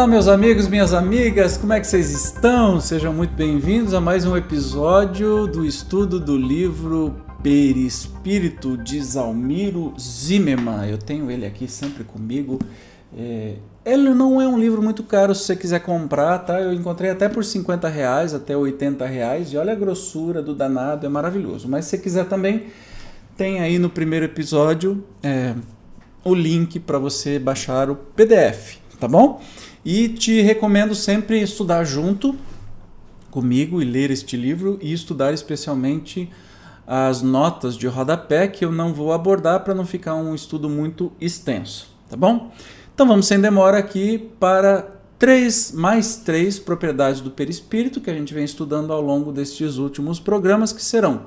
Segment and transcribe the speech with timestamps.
[0.00, 2.80] Olá, meus amigos, minhas amigas, como é que vocês estão?
[2.80, 10.88] Sejam muito bem-vindos a mais um episódio do estudo do livro Perispírito de Zalmiro Zimmermann.
[10.88, 12.58] Eu tenho ele aqui sempre comigo.
[13.14, 16.58] É, ele não é um livro muito caro se você quiser comprar, tá?
[16.58, 19.52] Eu encontrei até por 50 reais, até 80 reais.
[19.52, 21.68] E olha a grossura do danado, é maravilhoso.
[21.68, 22.68] Mas se você quiser também,
[23.36, 25.54] tem aí no primeiro episódio é,
[26.24, 29.40] o link para você baixar o PDF, tá bom?
[29.84, 32.36] E te recomendo sempre estudar junto
[33.30, 36.30] comigo e ler este livro e estudar especialmente
[36.86, 41.10] as notas de rodapé que eu não vou abordar para não ficar um estudo muito
[41.20, 42.50] extenso, tá bom?
[42.94, 48.34] Então vamos sem demora aqui para três mais três propriedades do perispírito que a gente
[48.34, 51.22] vem estudando ao longo destes últimos programas que serão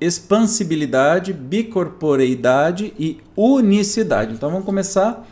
[0.00, 4.34] expansibilidade, bicorporeidade e unicidade.
[4.34, 5.24] Então vamos começar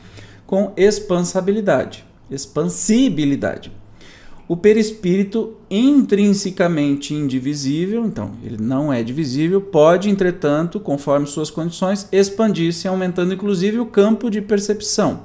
[0.51, 3.71] com expansabilidade, expansibilidade.
[4.49, 12.89] O perispírito intrinsecamente indivisível, então ele não é divisível, pode, entretanto, conforme suas condições, expandir-se,
[12.89, 15.21] aumentando inclusive o campo de percepção.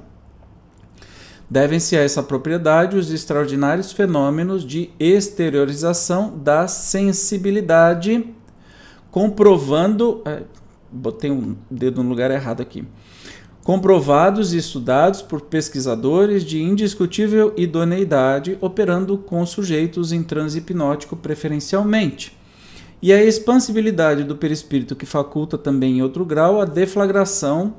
[1.50, 8.30] Devem-se a essa propriedade os extraordinários fenômenos de exteriorização da sensibilidade,
[9.10, 10.22] comprovando.
[10.24, 10.44] É,
[10.92, 12.86] botei um dedo no lugar errado aqui
[13.66, 22.38] comprovados e estudados por pesquisadores de indiscutível idoneidade, operando com sujeitos em transe hipnótico preferencialmente.
[23.02, 27.74] E a expansibilidade do perispírito que faculta também em outro grau a deflagração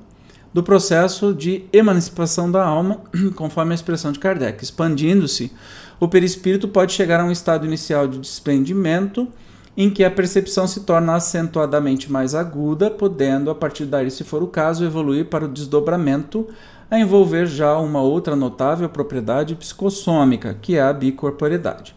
[0.52, 3.02] do processo de emancipação da alma,
[3.36, 4.64] conforme a expressão de Kardec.
[4.64, 5.52] Expandindo-se,
[6.00, 9.28] o perispírito pode chegar a um estado inicial de desprendimento
[9.76, 14.42] em que a percepção se torna acentuadamente mais aguda, podendo, a partir daí, se for
[14.42, 16.48] o caso, evoluir para o desdobramento,
[16.90, 21.94] a envolver já uma outra notável propriedade psicossômica, que é a bicorporidade.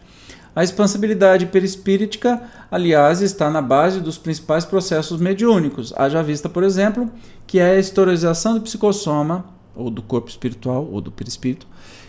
[0.54, 7.08] A expansibilidade perispíritica, aliás, está na base dos principais processos mediúnicos, haja vista, por exemplo,
[7.46, 11.66] que é a historização do psicossoma, ou do corpo espiritual, ou do perispírito,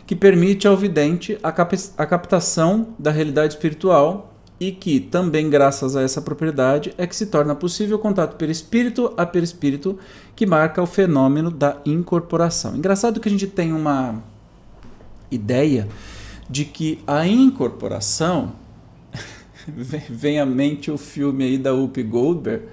[0.08, 4.31] que permite ao vidente a, cap a captação da realidade espiritual
[4.62, 9.12] e que também graças a essa propriedade é que se torna possível o contato perispírito
[9.18, 9.98] a perispírito
[10.36, 12.76] que marca o fenômeno da incorporação.
[12.76, 14.22] Engraçado que a gente tem uma
[15.32, 15.88] ideia
[16.48, 18.52] de que a incorporação
[20.08, 22.66] vem à mente o filme aí da Whoopi Goldberg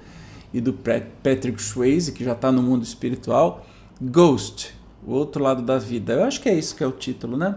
[0.53, 3.66] e do Patrick Swayze que já está no mundo espiritual,
[3.99, 4.75] Ghost,
[5.06, 6.12] o outro lado da vida.
[6.12, 7.56] Eu acho que é isso que é o título, né?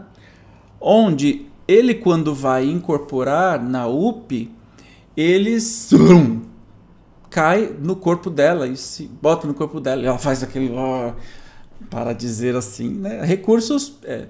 [0.80, 4.50] Onde ele quando vai incorporar na UP,
[5.16, 6.42] ele zoom,
[7.30, 10.02] cai no corpo dela e se bota no corpo dela.
[10.02, 11.14] E ela faz aquele ó,
[11.90, 13.24] para dizer assim, né?
[13.24, 14.28] recursos é,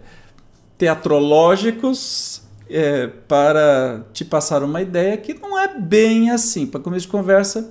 [0.77, 6.65] teatrológicos é, para te passar uma ideia que não é bem assim.
[6.65, 7.69] Para começo de conversa,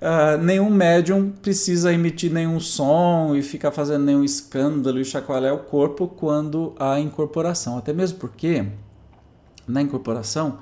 [0.00, 5.58] uh, nenhum médium precisa emitir nenhum som e ficar fazendo nenhum escândalo e chacoalhar o
[5.58, 7.78] corpo quando há incorporação.
[7.78, 8.66] Até mesmo porque
[9.66, 10.58] na incorporação,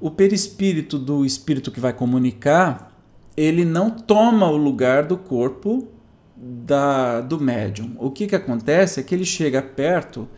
[0.00, 2.92] o perispírito do espírito que vai comunicar,
[3.36, 5.88] ele não toma o lugar do corpo
[6.36, 7.94] da, do médium.
[7.98, 10.28] O que, que acontece é que ele chega perto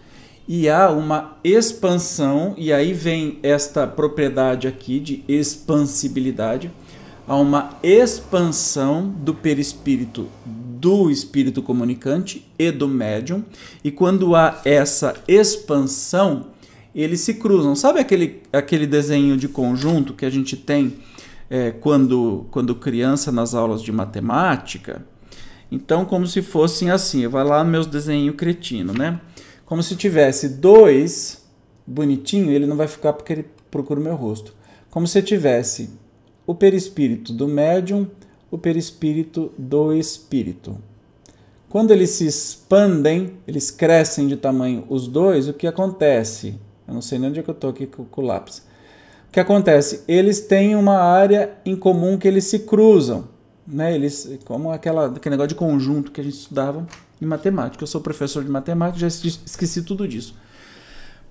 [0.47, 6.72] e há uma expansão, e aí vem esta propriedade aqui de expansibilidade,
[7.32, 13.43] há uma expansão do perispírito do espírito comunicante e do médium,
[13.82, 16.48] e quando há essa expansão,
[16.94, 17.75] eles se cruzam.
[17.75, 20.98] Sabe aquele, aquele desenho de conjunto que a gente tem
[21.48, 25.03] é, quando, quando criança nas aulas de matemática?
[25.71, 29.18] Então, como se fossem assim, vai lá meus desenhos cretino, né?
[29.65, 31.42] Como se tivesse dois
[31.86, 34.53] bonitinho, ele não vai ficar porque ele procura o meu rosto.
[34.91, 36.02] Como se tivesse
[36.47, 38.06] o perispírito do médium,
[38.50, 40.77] o perispírito do espírito.
[41.68, 46.59] Quando eles se expandem, eles crescem de tamanho os dois, o que acontece?
[46.86, 48.59] Eu não sei nem onde é que eu estou aqui com, o lápis.
[49.28, 50.04] O que acontece?
[50.06, 53.27] Eles têm uma área em comum que eles se cruzam.
[53.66, 53.95] Né?
[53.95, 56.86] Eles, como aquela, aquele negócio de conjunto que a gente estudava
[57.21, 57.83] em matemática.
[57.83, 60.34] Eu sou professor de matemática, já esqueci tudo disso.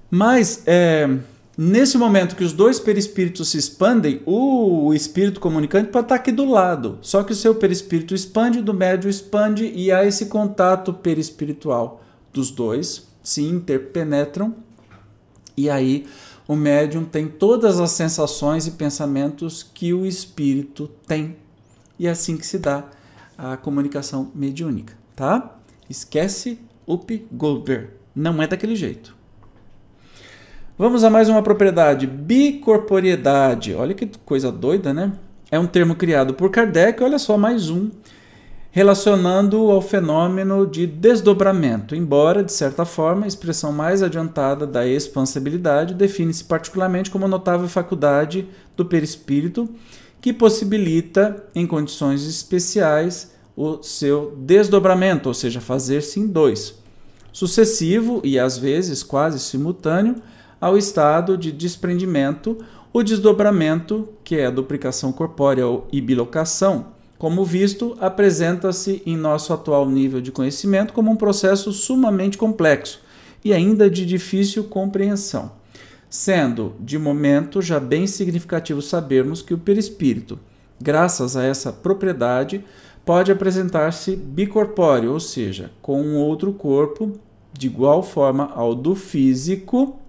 [0.09, 1.19] Mas é,
[1.57, 6.45] nesse momento que os dois perispíritos se expandem, o espírito comunicante pode estar aqui do
[6.45, 6.97] lado.
[7.01, 12.01] Só que o seu perispírito expande, do médio expande e há esse contato perispiritual
[12.33, 14.55] dos dois, se interpenetram
[15.55, 16.07] e aí
[16.47, 21.35] o médium tem todas as sensações e pensamentos que o espírito tem.
[21.99, 22.85] E é assim que se dá
[23.37, 25.57] a comunicação mediúnica, tá?
[25.89, 29.15] Esquece Up Goldberg, Não é daquele jeito.
[30.81, 33.75] Vamos a mais uma propriedade, bicorporiedade.
[33.75, 35.13] Olha que coisa doida, né?
[35.51, 37.91] É um termo criado por Kardec, olha só, mais um,
[38.71, 45.93] relacionando ao fenômeno de desdobramento, embora, de certa forma, a expressão mais adiantada da expansibilidade
[45.93, 49.69] define-se particularmente como notável faculdade do perispírito
[50.19, 56.73] que possibilita, em condições especiais, o seu desdobramento, ou seja, fazer-se em dois,
[57.31, 60.15] sucessivo e às vezes quase simultâneo
[60.61, 62.57] ao estado de desprendimento,
[62.93, 66.87] o desdobramento, que é a duplicação corpórea e bilocação,
[67.17, 73.01] como visto, apresenta-se em nosso atual nível de conhecimento como um processo sumamente complexo
[73.43, 75.59] e ainda de difícil compreensão
[76.11, 80.37] sendo, de momento, já bem significativo sabermos que o perispírito,
[80.79, 82.65] graças a essa propriedade,
[83.05, 87.13] pode apresentar-se bicorpóreo, ou seja, com um outro corpo
[87.53, 90.00] de igual forma ao do físico,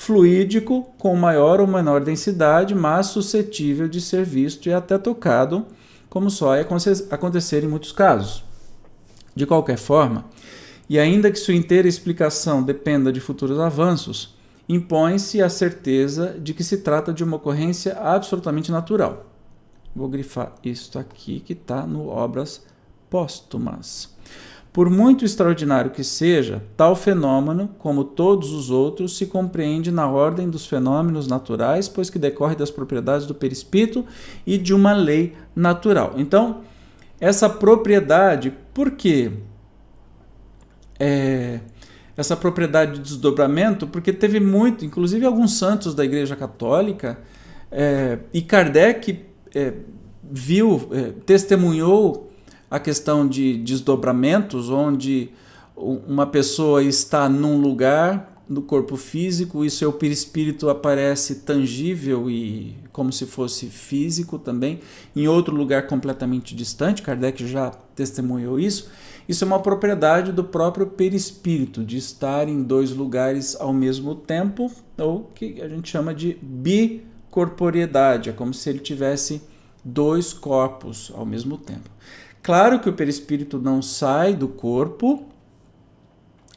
[0.00, 5.66] fluídico, com maior ou menor densidade, mas suscetível de ser visto e até tocado,
[6.08, 6.66] como só é
[7.10, 8.42] acontecer em muitos casos.
[9.36, 10.24] De qualquer forma,
[10.88, 14.34] e ainda que sua inteira explicação dependa de futuros avanços,
[14.66, 19.26] impõe-se a certeza de que se trata de uma ocorrência absolutamente natural.
[19.94, 22.64] Vou grifar isto aqui que está no Obras
[23.10, 24.16] Póstumas.
[24.72, 30.48] Por muito extraordinário que seja, tal fenômeno, como todos os outros, se compreende na ordem
[30.48, 34.04] dos fenômenos naturais, pois que decorre das propriedades do perispírito
[34.46, 36.14] e de uma lei natural.
[36.16, 36.60] Então,
[37.20, 39.32] essa propriedade, por quê?
[41.00, 41.60] É,
[42.16, 47.18] essa propriedade de desdobramento, porque teve muito, inclusive alguns santos da Igreja Católica,
[47.72, 49.72] é, e Kardec é,
[50.22, 52.29] viu, é, testemunhou
[52.70, 55.30] a questão de desdobramentos, onde
[55.76, 63.12] uma pessoa está num lugar no corpo físico e seu perispírito aparece tangível e como
[63.12, 64.80] se fosse físico também,
[65.14, 67.00] em outro lugar completamente distante.
[67.00, 68.90] Kardec já testemunhou isso.
[69.28, 74.68] Isso é uma propriedade do próprio perispírito, de estar em dois lugares ao mesmo tempo,
[74.98, 79.40] ou que a gente chama de bicorporiedade, é como se ele tivesse
[79.84, 81.88] dois corpos ao mesmo tempo.
[82.42, 85.26] Claro que o perispírito não sai do corpo,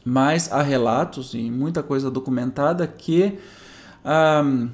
[0.04, 3.38] mas há relatos e muita coisa documentada que
[4.04, 4.68] um,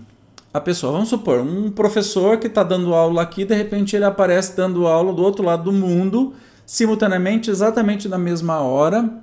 [0.52, 4.56] a pessoa, vamos supor, um professor que está dando aula aqui, de repente ele aparece
[4.56, 6.34] dando aula do outro lado do mundo
[6.66, 9.22] simultaneamente, exatamente na mesma hora,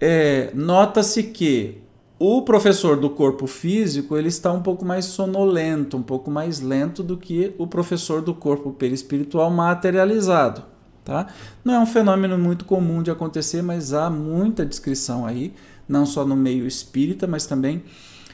[0.00, 1.82] é, nota-se que
[2.18, 7.02] o professor do corpo físico ele está um pouco mais sonolento, um pouco mais lento
[7.02, 10.75] do que o professor do corpo perispiritual materializado.
[11.06, 11.28] Tá?
[11.64, 15.54] Não é um fenômeno muito comum de acontecer, mas há muita descrição aí,
[15.88, 17.84] não só no meio espírita, mas também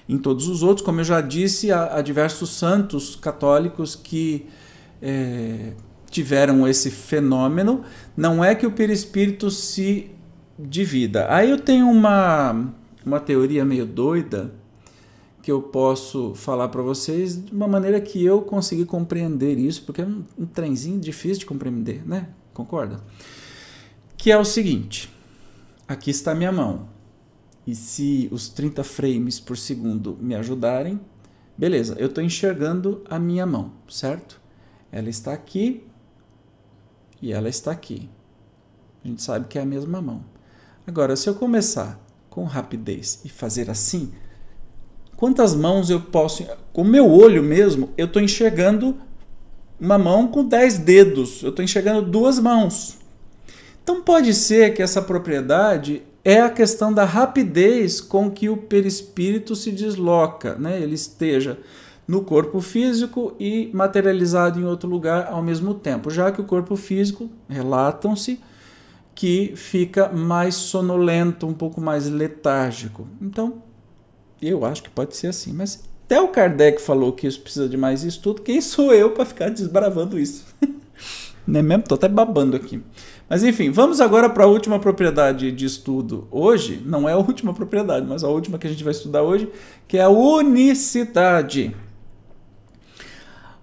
[0.09, 0.83] em todos os outros.
[0.83, 4.47] Como eu já disse, há, há diversos santos católicos que
[5.03, 5.75] é,
[6.11, 7.83] tiveram esse fenômeno,
[8.17, 10.11] não é que o perispírito se
[10.59, 11.27] divida.
[11.29, 12.73] Aí eu tenho uma,
[13.05, 14.51] uma teoria meio doida
[15.43, 20.01] que eu posso falar para vocês de uma maneira que eu consegui compreender isso, porque
[20.01, 22.29] é um, um trenzinho difícil de compreender, né?
[22.53, 23.01] Concorda?
[24.17, 25.13] Que é o seguinte:
[25.87, 26.89] aqui está minha mão.
[27.67, 31.01] E se os 30 frames por segundo me ajudarem,
[31.57, 34.41] beleza, eu estou enxergando a minha mão, certo?
[34.91, 35.87] Ela está aqui,
[37.23, 38.11] e ela está aqui.
[39.05, 40.25] A gente sabe que é a mesma mão.
[40.85, 44.13] Agora, se eu começar com rapidez e fazer assim,
[45.17, 46.45] quantas mãos eu posso.
[46.73, 48.97] Com o meu olho mesmo, eu estou enxergando
[49.83, 51.43] uma mão com dez dedos.
[51.43, 52.99] Eu estou enxergando duas mãos.
[53.83, 59.57] Então pode ser que essa propriedade é a questão da rapidez com que o perispírito
[59.57, 60.81] se desloca, né?
[60.81, 61.59] ele esteja
[62.07, 66.77] no corpo físico e materializado em outro lugar ao mesmo tempo, já que o corpo
[66.77, 68.39] físico, relatam-se,
[69.17, 73.09] que fica mais sonolento, um pouco mais letárgico.
[73.21, 73.63] Então,
[74.41, 75.83] eu acho que pode ser assim, mas
[76.13, 79.49] até o Kardec falou que isso precisa de mais estudo, quem sou eu para ficar
[79.49, 80.45] desbravando isso?
[81.47, 81.85] Não é mesmo?
[81.85, 82.83] Tô até babando aqui.
[83.31, 86.83] Mas enfim, vamos agora para a última propriedade de estudo hoje.
[86.85, 89.49] Não é a última propriedade, mas a última que a gente vai estudar hoje,
[89.89, 91.75] que é a unicidade.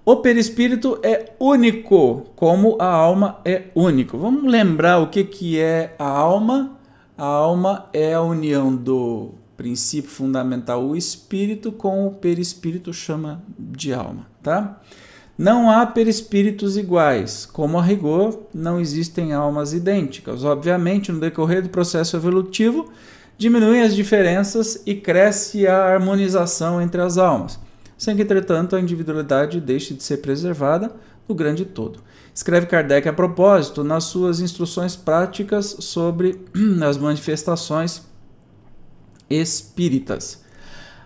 [0.03, 4.17] O perispírito é único, como a alma é único.
[4.17, 6.79] Vamos lembrar o que, que é a alma?
[7.15, 13.93] A alma é a união do princípio fundamental, o espírito, com o perispírito, chama de
[13.93, 14.81] alma, tá?
[15.37, 17.45] Não há perispíritos iguais.
[17.45, 20.45] Como a rigor, não existem almas idênticas.
[20.45, 22.89] Obviamente, no decorrer do processo evolutivo,
[23.37, 27.59] diminuem as diferenças e cresce a harmonização entre as almas,
[27.97, 30.89] sem que, entretanto, a individualidade deixe de ser preservada
[31.27, 31.99] no grande todo.
[32.33, 36.39] Escreve Kardec a propósito nas suas instruções práticas sobre
[36.81, 38.07] as manifestações
[39.29, 40.43] espíritas.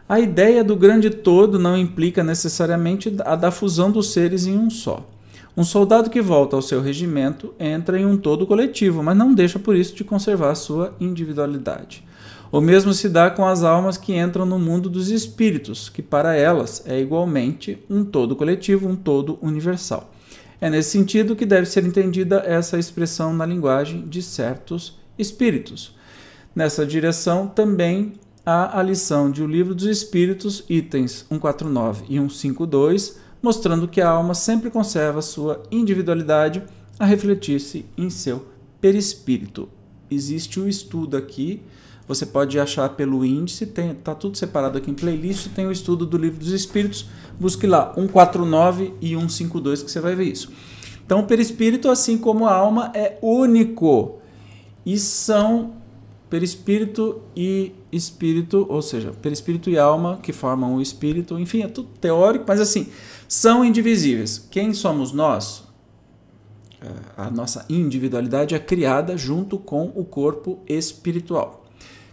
[0.07, 4.69] A ideia do grande todo não implica necessariamente a da fusão dos seres em um
[4.69, 5.09] só.
[5.55, 9.59] Um soldado que volta ao seu regimento entra em um todo coletivo, mas não deixa
[9.59, 12.03] por isso de conservar sua individualidade.
[12.51, 16.35] O mesmo se dá com as almas que entram no mundo dos espíritos, que para
[16.35, 20.11] elas é igualmente um todo coletivo, um todo universal.
[20.59, 25.95] É nesse sentido que deve ser entendida essa expressão na linguagem de certos espíritos.
[26.55, 28.13] Nessa direção também
[28.45, 34.09] há a lição de O Livro dos Espíritos, itens 149 e 152, mostrando que a
[34.09, 36.61] alma sempre conserva sua individualidade
[36.99, 38.45] a refletir-se em seu
[38.79, 39.67] perispírito.
[40.11, 41.63] Existe o estudo aqui,
[42.07, 46.05] você pode achar pelo índice, tem, tá tudo separado aqui em playlist, tem o estudo
[46.05, 47.07] do Livro dos Espíritos,
[47.39, 50.51] busque lá 149 e 152 que você vai ver isso.
[51.03, 54.19] Então, o perispírito, assim como a alma, é único
[54.85, 55.82] e são
[56.33, 61.89] perispírito e espírito, ou seja, perispírito e alma que formam o espírito, enfim, é tudo
[62.01, 62.87] teórico, mas assim,
[63.27, 64.47] são indivisíveis.
[64.49, 65.63] Quem somos nós?
[66.81, 71.67] É, a nossa individualidade é criada junto com o corpo espiritual,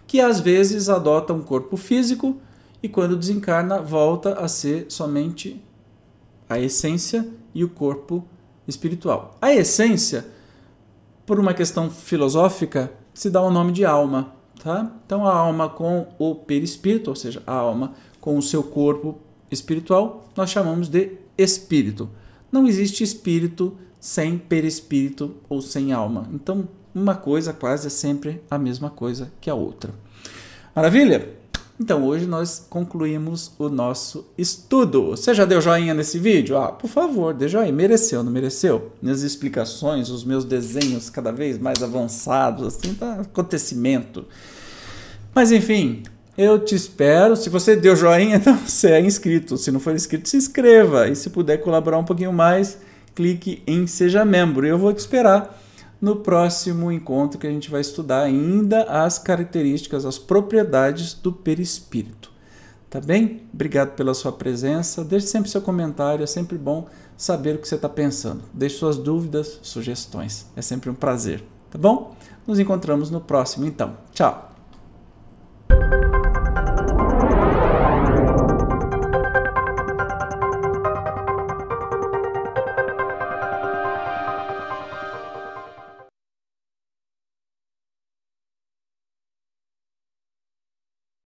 [0.05, 2.39] que às vezes adota um corpo físico
[2.83, 5.59] e quando desencarna volta a ser somente
[6.47, 8.23] a essência e o corpo
[8.67, 9.35] espiritual.
[9.41, 10.27] A essência,
[11.25, 14.33] por uma questão filosófica, se dá o nome de alma.
[14.63, 14.91] Tá?
[15.05, 19.17] Então, a alma com o perispírito, ou seja, a alma com o seu corpo
[19.49, 22.09] espiritual, nós chamamos de espírito.
[22.51, 26.29] Não existe espírito sem perispírito ou sem alma.
[26.31, 29.93] Então, uma coisa quase é sempre a mesma coisa que a outra.
[30.75, 31.40] Maravilha?
[31.81, 35.07] Então hoje nós concluímos o nosso estudo.
[35.07, 36.55] Você já deu joinha nesse vídeo?
[36.55, 37.71] Ah, por favor, dê joinha.
[37.71, 38.91] Mereceu, não mereceu?
[39.01, 44.27] Minhas explicações, os meus desenhos cada vez mais avançados, assim, tá acontecimento.
[45.33, 46.03] Mas enfim,
[46.37, 47.35] eu te espero.
[47.35, 49.57] Se você deu joinha, então você é inscrito.
[49.57, 51.09] Se não for inscrito, se inscreva.
[51.09, 52.77] E se puder colaborar um pouquinho mais,
[53.15, 54.67] clique em Seja Membro.
[54.67, 55.59] Eu vou te esperar
[56.01, 62.31] no próximo encontro que a gente vai estudar ainda as características, as propriedades do perispírito.
[62.89, 63.43] Tá bem?
[63.53, 65.05] Obrigado pela sua presença.
[65.05, 68.41] Deixe sempre seu comentário, é sempre bom saber o que você está pensando.
[68.53, 70.47] Deixe suas dúvidas, sugestões.
[70.57, 72.15] É sempre um prazer, tá bom?
[72.45, 73.95] Nos encontramos no próximo então.
[74.11, 74.50] Tchau!